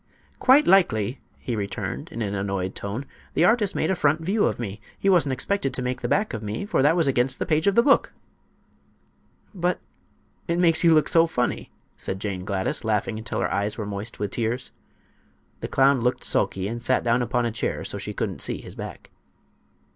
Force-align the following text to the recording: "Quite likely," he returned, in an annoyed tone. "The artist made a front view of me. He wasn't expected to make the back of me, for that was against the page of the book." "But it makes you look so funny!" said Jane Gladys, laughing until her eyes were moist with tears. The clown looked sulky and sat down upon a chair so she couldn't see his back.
"Quite 0.39 0.65
likely," 0.65 1.21
he 1.37 1.55
returned, 1.55 2.09
in 2.11 2.23
an 2.23 2.33
annoyed 2.33 2.73
tone. 2.73 3.05
"The 3.35 3.45
artist 3.45 3.75
made 3.75 3.91
a 3.91 3.95
front 3.95 4.21
view 4.21 4.45
of 4.45 4.57
me. 4.57 4.81
He 4.97 5.09
wasn't 5.09 5.33
expected 5.33 5.75
to 5.75 5.83
make 5.83 6.01
the 6.01 6.07
back 6.07 6.33
of 6.33 6.41
me, 6.41 6.65
for 6.65 6.81
that 6.81 6.95
was 6.95 7.05
against 7.07 7.37
the 7.37 7.45
page 7.45 7.67
of 7.67 7.75
the 7.75 7.83
book." 7.83 8.11
"But 9.53 9.79
it 10.47 10.57
makes 10.57 10.83
you 10.83 10.95
look 10.95 11.07
so 11.07 11.27
funny!" 11.27 11.69
said 11.97 12.19
Jane 12.19 12.45
Gladys, 12.45 12.83
laughing 12.83 13.19
until 13.19 13.41
her 13.41 13.53
eyes 13.53 13.77
were 13.77 13.85
moist 13.85 14.17
with 14.17 14.31
tears. 14.31 14.71
The 15.59 15.67
clown 15.67 16.01
looked 16.01 16.23
sulky 16.23 16.67
and 16.67 16.81
sat 16.81 17.03
down 17.03 17.21
upon 17.21 17.45
a 17.45 17.51
chair 17.51 17.85
so 17.85 17.99
she 17.99 18.11
couldn't 18.15 18.41
see 18.41 18.59
his 18.59 18.73
back. 18.73 19.11